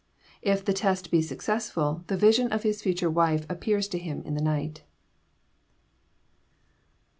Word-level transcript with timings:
If 0.41 0.65
the 0.65 0.73
test 0.73 1.11
be 1.11 1.21
successful 1.21 2.03
the 2.07 2.17
vision 2.17 2.51
of 2.51 2.63
his 2.63 2.81
future 2.81 3.07
wife 3.11 3.45
appears 3.47 3.87
to 3.89 3.99
him 3.99 4.23
in 4.23 4.33
the 4.33 4.41
night. 4.41 4.77
IV. 4.79 4.83